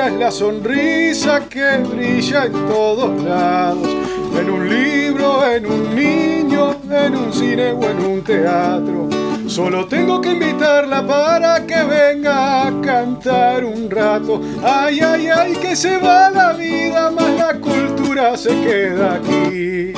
Es 0.08 0.14
la 0.14 0.32
sonrisa 0.32 1.48
que 1.48 1.78
brilla 1.78 2.46
en 2.46 2.54
todos 2.68 3.24
lados, 3.24 3.90
en 4.38 4.50
un 4.50 4.70
libro, 4.70 5.46
en 5.46 5.66
un 5.66 5.96
niño, 5.96 6.76
en 6.92 7.16
un 7.16 7.32
cine 7.32 7.72
o 7.72 7.84
en 7.90 8.06
un 8.06 8.24
teatro. 8.24 9.10
Solo 9.48 9.86
tengo 9.88 10.20
que 10.20 10.32
invitarla 10.32 11.06
para 11.06 11.66
que 11.66 11.84
venga 11.84 12.68
a 12.68 12.82
cantar 12.82 13.64
un 13.64 13.90
rato. 13.90 14.42
Ay, 14.64 15.00
ay, 15.00 15.28
ay, 15.28 15.54
que 15.56 15.76
se 15.76 15.98
va 15.98 16.30
la 16.30 16.54
vida, 16.54 17.12
más 17.12 17.30
la 17.38 17.60
cultura 17.60 18.36
se 18.36 18.50
queda 18.62 19.16
aquí. 19.16 19.94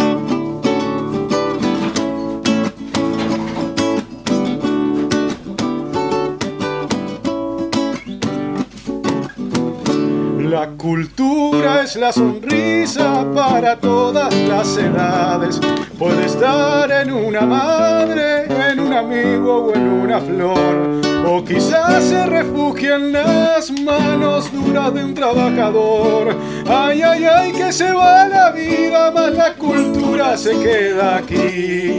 Cultura 10.86 11.82
es 11.82 11.96
la 11.96 12.12
sonrisa 12.14 13.26
para 13.34 13.76
todas 13.76 14.32
las 14.48 14.78
edades. 14.78 15.60
Puede 15.98 16.28
estar 16.28 16.92
en 16.92 17.12
una 17.12 17.42
madre, 17.42 18.46
en 18.72 18.80
un 18.80 18.94
amigo 18.94 19.66
o 19.66 19.74
en 19.74 19.82
una 19.82 20.20
flor. 20.20 21.02
O 21.28 21.44
quizás 21.44 22.04
se 22.04 22.28
refugia 22.28 22.98
en 22.98 23.14
las 23.14 23.72
manos 23.72 24.54
duras 24.54 24.94
de 24.94 25.06
un 25.06 25.16
trabajador. 25.16 26.36
Ay, 26.68 27.02
ay, 27.02 27.26
ay, 27.26 27.52
que 27.52 27.74
se 27.74 27.92
va 27.92 28.28
la 28.28 28.52
vida, 28.52 29.10
más 29.10 29.34
la 29.34 29.56
cultura 29.56 30.38
se 30.38 30.52
queda 30.60 31.18
aquí. 31.18 31.98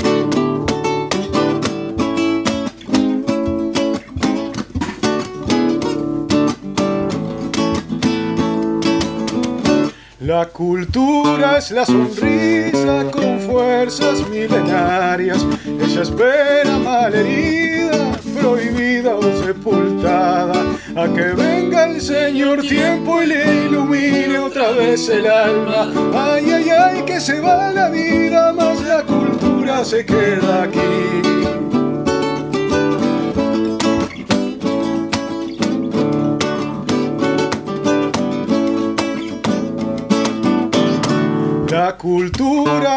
La 10.27 10.47
cultura 10.47 11.59
es 11.59 11.71
la 11.71 11.87
sonrisa 11.87 13.05
con 13.13 13.39
fuerzas 13.39 14.29
milenarias. 14.29 15.47
Ella 15.65 16.03
espera 16.03 16.79
malherida, 16.81 18.11
prohibida 18.41 19.15
o 19.15 19.23
sepultada, 19.45 20.65
a 20.97 21.15
que 21.15 21.33
venga 21.33 21.85
el 21.85 22.01
Señor 22.01 22.63
tiempo 22.63 23.23
y 23.23 23.27
le 23.27 23.67
ilumine 23.67 24.41
otra 24.41 24.73
vez 24.73 25.09
el 25.11 25.29
alma. 25.29 25.93
Ay, 26.13 26.51
ay, 26.51 26.71
ay, 26.71 27.03
que 27.05 27.21
se 27.21 27.41
va 27.41 27.71
la 27.71 27.89
vida, 27.89 28.53
más 28.53 28.83
la 28.83 29.05
cultura 29.05 29.85
se 29.85 30.05
queda 30.05 30.65
aquí. 30.65 31.36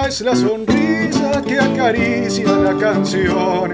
Es 0.09 0.21
la 0.21 0.35
sonrisa 0.35 1.39
que 1.47 1.59
acaricia 1.59 2.51
la 2.53 2.75
canción 2.79 3.71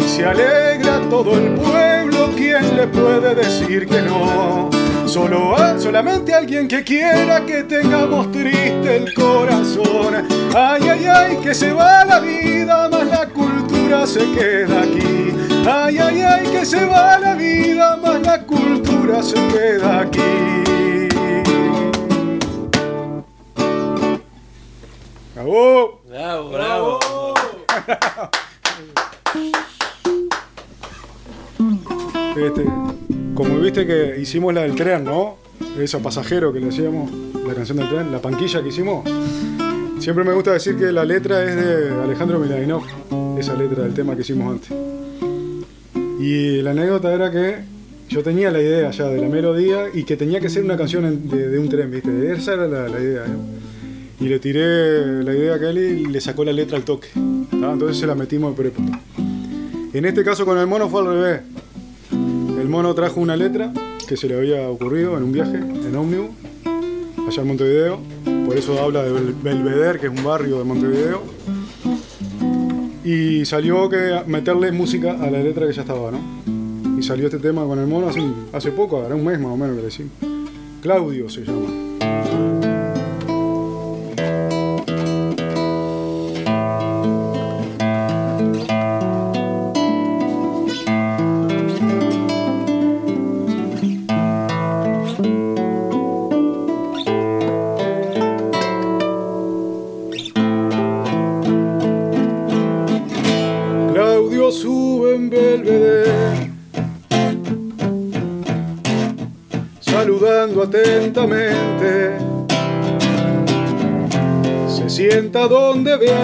y 0.00 0.02
se 0.08 0.24
alegra 0.24 1.00
todo 1.08 1.38
el 1.38 1.54
pueblo. 1.54 2.30
¿Quién 2.36 2.76
le 2.76 2.88
puede 2.88 3.36
decir 3.36 3.86
que 3.86 4.02
no? 4.02 4.68
Solo 5.06 5.56
a, 5.56 5.78
solamente 5.78 6.34
alguien 6.34 6.66
que 6.66 6.82
quiera 6.82 7.46
que 7.46 7.62
tengamos 7.62 8.32
triste 8.32 8.96
el 8.96 9.14
corazón. 9.14 10.26
Ay, 10.56 10.88
ay, 10.88 11.06
ay, 11.06 11.36
que 11.36 11.54
se 11.54 11.72
va 11.72 12.04
la 12.04 12.18
vida, 12.18 12.88
más 12.88 13.06
la 13.06 13.28
cultura 13.28 14.08
se 14.08 14.28
queda 14.32 14.82
aquí. 14.82 15.32
Ay, 15.70 15.98
ay, 15.98 16.20
ay, 16.20 16.46
que 16.50 16.66
se 16.66 16.84
va 16.84 17.16
la 17.20 17.34
vida, 17.36 17.96
más 18.02 18.20
la 18.22 18.42
cultura 18.42 19.22
se 19.22 19.34
queda 19.34 20.00
aquí. 20.00 20.65
¡Bravo! 26.06 26.50
Bravo. 26.50 27.00
Este, 32.36 32.66
como 33.34 33.58
viste 33.60 33.86
que 33.86 34.20
hicimos 34.20 34.52
la 34.52 34.62
del 34.62 34.74
tren, 34.74 35.04
¿no? 35.04 35.36
Esa 35.78 36.00
pasajero 36.00 36.52
que 36.52 36.60
le 36.60 36.68
hacíamos, 36.68 37.10
la 37.46 37.54
canción 37.54 37.78
del 37.78 37.88
tren, 37.88 38.12
la 38.12 38.20
panquilla 38.20 38.62
que 38.62 38.68
hicimos. 38.68 39.08
Siempre 39.98 40.24
me 40.24 40.34
gusta 40.34 40.52
decir 40.52 40.76
que 40.76 40.92
la 40.92 41.06
letra 41.06 41.42
es 41.42 41.56
de 41.56 42.02
Alejandro 42.02 42.38
Milainov, 42.38 42.82
esa 43.38 43.54
letra 43.54 43.84
del 43.84 43.94
tema 43.94 44.14
que 44.14 44.20
hicimos 44.20 44.52
antes. 44.52 44.70
Y 46.20 46.60
la 46.60 46.72
anécdota 46.72 47.14
era 47.14 47.30
que 47.30 47.60
yo 48.10 48.22
tenía 48.22 48.50
la 48.50 48.60
idea 48.60 48.90
ya 48.90 49.08
de 49.08 49.18
la 49.18 49.28
melodía 49.28 49.86
y 49.94 50.04
que 50.04 50.18
tenía 50.18 50.38
que 50.38 50.50
ser 50.50 50.64
una 50.64 50.76
canción 50.76 51.28
de, 51.30 51.58
un 51.58 51.70
tren, 51.70 51.90
¿viste? 51.90 52.32
Esa 52.32 52.52
era 52.52 52.66
la, 52.66 53.00
idea. 53.00 53.24
Y 54.18 54.28
le 54.28 54.38
tiré 54.38 55.22
la 55.22 55.34
idea 55.34 55.54
a 55.54 55.58
Kelly 55.58 56.02
y 56.02 56.06
le 56.06 56.20
sacó 56.20 56.44
la 56.44 56.52
letra 56.52 56.76
al 56.76 56.84
toque. 56.84 57.08
¿tá? 57.14 57.72
Entonces 57.72 57.98
se 57.98 58.06
la 58.06 58.14
metimos 58.14 58.56
de 58.56 58.62
prepo. 58.62 58.82
En 59.92 60.04
este 60.04 60.24
caso 60.24 60.44
con 60.44 60.58
el 60.58 60.66
mono 60.66 60.88
fue 60.88 61.00
al 61.02 61.06
revés. 61.08 61.40
El 62.60 62.68
mono 62.68 62.94
trajo 62.94 63.20
una 63.20 63.36
letra 63.36 63.72
que 64.08 64.16
se 64.16 64.28
le 64.28 64.36
había 64.36 64.68
ocurrido 64.68 65.16
en 65.16 65.22
un 65.24 65.32
viaje 65.32 65.56
en 65.58 65.94
ómnibus 65.94 66.30
allá 67.28 67.42
en 67.42 67.48
Montevideo. 67.48 68.00
Por 68.46 68.56
eso 68.56 68.80
habla 68.82 69.02
de 69.02 69.10
Bel- 69.12 69.34
Belvedere, 69.42 69.98
que 69.98 70.06
es 70.06 70.12
un 70.12 70.24
barrio 70.24 70.58
de 70.58 70.64
Montevideo. 70.64 71.22
Y 73.04 73.44
salió 73.44 73.88
que 73.88 74.20
meterle 74.26 74.72
música 74.72 75.12
a 75.12 75.30
la 75.30 75.40
letra 75.40 75.66
que 75.66 75.72
ya 75.72 75.82
estaba, 75.82 76.10
¿no? 76.10 76.18
Y 76.98 77.02
salió 77.02 77.26
este 77.26 77.38
tema 77.38 77.64
con 77.64 77.78
el 77.78 77.86
mono 77.86 78.08
hace, 78.08 78.22
hace 78.52 78.70
poco, 78.72 79.02
hará 79.04 79.14
un 79.14 79.24
mes 79.24 79.38
más 79.38 79.52
o 79.52 79.56
menos 79.56 79.76
que 79.76 79.82
le 79.82 79.88
hicimos. 79.88 80.12
Claudio 80.82 81.28
se 81.28 81.42
llama. 81.44 82.55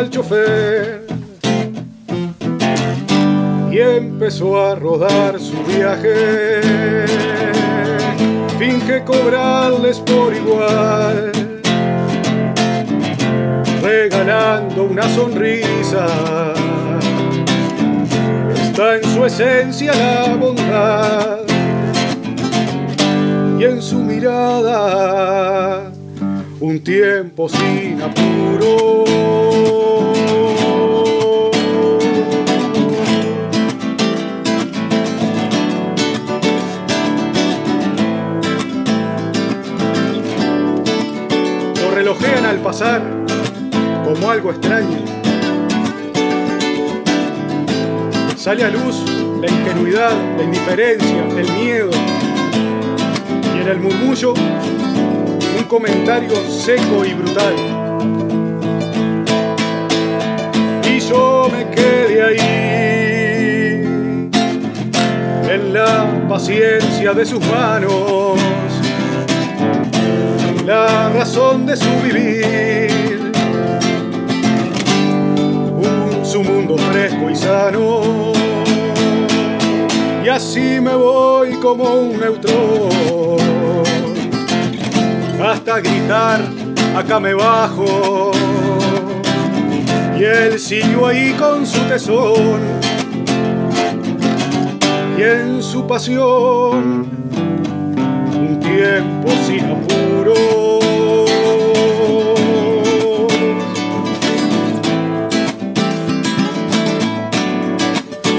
Al 0.02 0.10
chofer 0.10 1.06
y 3.70 3.78
empezó 3.78 4.60
a 4.60 4.74
rodar 4.74 5.38
su 5.38 5.56
viaje. 5.62 6.62
Finge 8.58 9.04
cobrarles 9.04 10.00
por 10.00 10.34
igual, 10.34 11.30
regalando 13.80 14.84
una 14.84 15.08
sonrisa 15.08 16.52
está 18.54 18.96
en 18.96 19.04
su 19.04 19.24
esencia 19.24 19.92
la 19.94 20.34
bondad 20.34 21.38
y 23.58 23.64
en 23.64 23.80
su 23.82 23.98
mirada 23.98 25.91
un 26.62 26.78
tiempo 26.84 27.48
sin 27.48 28.00
apuro. 28.00 29.04
Lo 41.80 41.90
relojean 41.90 42.44
al 42.44 42.58
pasar 42.58 43.02
como 44.04 44.30
algo 44.30 44.52
extraño 44.52 44.98
sale 48.36 48.64
a 48.64 48.70
luz 48.70 49.04
la 49.40 49.48
ingenuidad, 49.48 50.12
la 50.36 50.44
indiferencia, 50.44 51.28
el 51.36 51.52
miedo. 51.52 51.90
Y 53.56 53.60
en 53.60 53.68
el 53.68 53.78
murmullo, 53.78 54.34
comentario 55.72 56.36
seco 56.50 57.02
y 57.02 57.14
brutal. 57.14 57.56
Y 60.86 61.00
yo 61.00 61.48
me 61.50 61.70
quedé 61.70 62.22
ahí, 62.22 63.88
en 65.50 65.72
la 65.72 66.26
paciencia 66.28 67.14
de 67.14 67.24
sus 67.24 67.40
manos, 67.46 68.38
la 70.66 71.08
razón 71.08 71.64
de 71.64 71.74
su 71.74 71.90
vivir 72.04 73.32
su 76.22 76.42
mundo 76.42 76.76
fresco 76.76 77.30
y 77.30 77.36
sano. 77.36 78.32
y 80.22 80.28
así 80.28 80.80
me 80.82 80.94
voy 80.94 81.52
como 81.62 81.84
un 81.94 82.20
neutrón. 82.20 83.41
Hasta 85.44 85.80
gritar, 85.80 86.40
acá 86.96 87.18
me 87.18 87.34
bajo. 87.34 88.30
Y 90.16 90.22
él 90.22 90.56
siguió 90.60 91.08
ahí 91.08 91.32
con 91.32 91.66
su 91.66 91.80
tesón 91.88 92.60
y 95.18 95.22
en 95.22 95.60
su 95.60 95.84
pasión 95.84 97.08
un 98.36 98.60
tiempo 98.60 99.28
sin 99.44 99.64
apuro. 99.64 100.34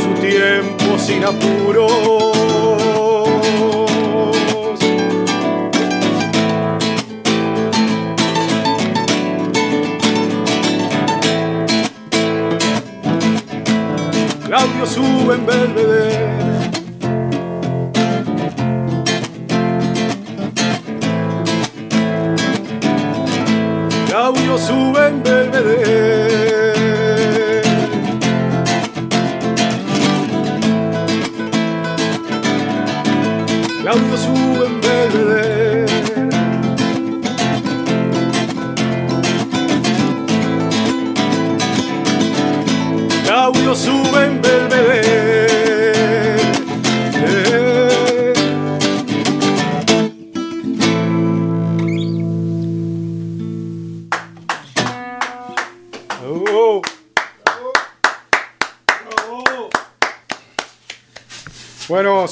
Su 0.03 0.21
tiempo 0.21 0.97
sin 0.97 1.25
apuro. 1.25 1.62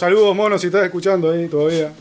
Saludos 0.02 0.36
monos 0.36 0.60
si 0.60 0.66
estás 0.66 0.84
escuchando 0.84 1.30
ahí 1.30 1.48
todavía. 1.48 1.88